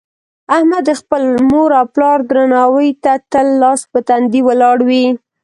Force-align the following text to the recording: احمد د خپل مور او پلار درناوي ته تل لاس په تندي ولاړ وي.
احمد 0.55 0.83
د 0.87 0.91
خپل 0.99 1.21
مور 1.49 1.69
او 1.79 1.85
پلار 1.95 2.19
درناوي 2.29 2.89
ته 3.03 3.13
تل 3.31 3.47
لاس 3.61 3.81
په 3.91 3.99
تندي 4.07 4.41
ولاړ 4.47 4.77
وي. 4.89 5.05